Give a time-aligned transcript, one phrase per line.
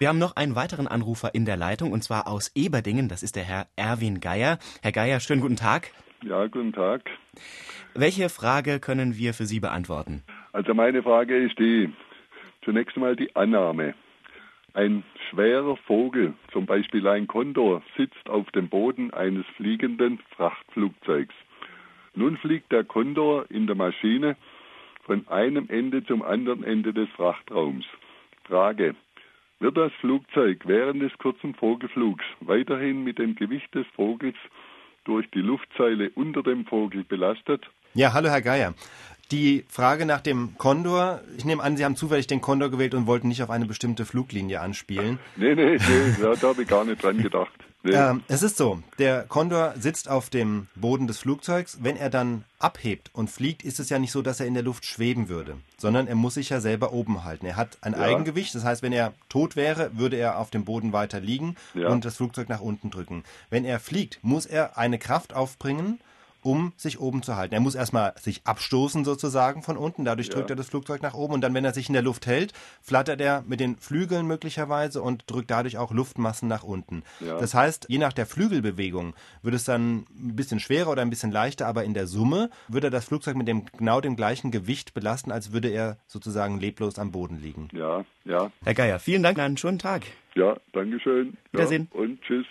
[0.00, 3.10] Wir haben noch einen weiteren Anrufer in der Leitung und zwar aus Eberdingen.
[3.10, 4.58] Das ist der Herr Erwin Geier.
[4.80, 5.90] Herr Geier, schönen guten Tag.
[6.22, 7.02] Ja, guten Tag.
[7.92, 10.22] Welche Frage können wir für Sie beantworten?
[10.52, 11.92] Also meine Frage ist die,
[12.64, 13.92] zunächst einmal die Annahme.
[14.72, 21.34] Ein schwerer Vogel, zum Beispiel ein Kondor, sitzt auf dem Boden eines fliegenden Frachtflugzeugs.
[22.14, 24.38] Nun fliegt der Kondor in der Maschine
[25.04, 27.84] von einem Ende zum anderen Ende des Frachtraums.
[28.44, 28.94] Frage.
[29.60, 34.36] Wird das Flugzeug während des kurzen Vogelflugs weiterhin mit dem Gewicht des Vogels
[35.04, 37.62] durch die Luftseile unter dem Vogel belastet?
[37.92, 38.72] Ja, hallo Herr Geier.
[39.30, 43.06] Die Frage nach dem Kondor, ich nehme an, Sie haben zufällig den Kondor gewählt und
[43.06, 45.18] wollten nicht auf eine bestimmte Fluglinie anspielen.
[45.36, 47.52] Nee, nee, nee, da, da habe ich gar nicht dran gedacht.
[47.82, 47.92] Nee.
[47.92, 51.78] Ähm, es ist so, der Kondor sitzt auf dem Boden des Flugzeugs.
[51.80, 54.62] Wenn er dann abhebt und fliegt, ist es ja nicht so, dass er in der
[54.64, 57.46] Luft schweben würde, sondern er muss sich ja selber oben halten.
[57.46, 58.00] Er hat ein Ja.
[58.00, 61.88] Eigengewicht, das heißt, wenn er tot wäre, würde er auf dem Boden weiter liegen Ja.
[61.88, 63.22] und das Flugzeug nach unten drücken.
[63.48, 66.00] Wenn er fliegt, muss er eine Kraft aufbringen,
[66.42, 67.54] um sich oben zu halten.
[67.54, 70.34] Er muss erstmal sich abstoßen sozusagen von unten, dadurch Ja.
[70.34, 72.52] drückt er das Flugzeug nach oben und dann, wenn er sich in der Luft hält,
[72.82, 77.02] flattert er mit den Flügeln möglicherweise und drückt dadurch auch Luftmassen nach unten.
[77.20, 77.38] Ja.
[77.38, 81.32] Das heißt, je nach der Flügelbewegung wird es dann ein bisschen schwerer oder ein bisschen
[81.32, 84.94] leichter, aber in der Summe würde er das Flugzeug mit dem genau dem gleichen Gewicht
[84.94, 87.68] belasten, als würde er sozusagen leblos am Boden liegen.
[87.72, 90.02] Ja, ja, Herr Geier, vielen Dank, einen schönen Tag.
[90.34, 91.36] ja, Dankeschön.
[91.52, 91.88] Ja, Wiedersehen.
[91.92, 92.46] und tschüss.